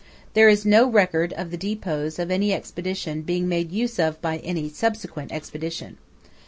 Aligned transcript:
There 0.33 0.49
is 0.49 0.65
no 0.65 0.89
record 0.89 1.31
of 1.33 1.51
the 1.51 1.57
depots 1.61 2.17
of 2.17 2.31
any 2.31 2.53
Expedition 2.53 3.21
being 3.21 3.47
made 3.47 3.71
use 3.71 3.99
of 3.99 4.19
by 4.19 4.37
any 4.37 4.67
subsequent 4.67 5.31
Expedition. 5.31 5.99